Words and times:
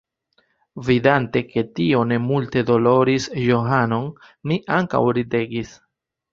Vidante 0.87 1.43
ke 1.49 1.63
tio 1.81 1.99
ne 2.13 2.17
multe 2.25 2.65
doloris 2.71 3.29
Johanon, 3.45 4.11
mi 4.49 4.61
ankaŭ 4.81 5.07
ridegis. 5.23 5.79